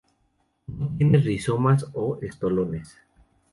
[0.65, 2.97] No tiene rizomas o estolones.